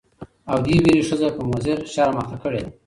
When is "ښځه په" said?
1.09-1.41